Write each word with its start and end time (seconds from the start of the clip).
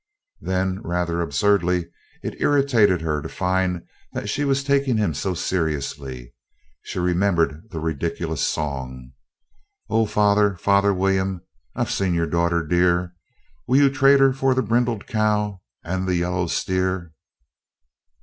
Then, 0.39 0.81
rather 0.81 1.21
absurdly, 1.21 1.87
it 2.23 2.41
irritated 2.41 3.01
her 3.01 3.21
to 3.21 3.29
find 3.29 3.83
that 4.13 4.29
she 4.29 4.43
was 4.45 4.63
taking 4.63 4.97
him 4.97 5.13
so 5.13 5.35
seriously. 5.35 6.33
She 6.81 6.97
remembered 6.97 7.69
the 7.69 7.79
ridiculous 7.79 8.41
song: 8.41 9.11
"Oh, 9.91 10.07
father, 10.07 10.55
father 10.55 10.91
William, 10.91 11.43
I've 11.75 11.91
seen 11.91 12.15
your 12.15 12.25
daughter 12.25 12.65
dear. 12.65 13.13
Will 13.67 13.77
you 13.77 13.89
trade 13.91 14.21
her 14.21 14.33
for 14.33 14.55
the 14.55 14.63
brindled 14.63 15.05
cow 15.05 15.61
and 15.83 16.07
the 16.07 16.15
yellow 16.15 16.47
steer?" 16.47 17.13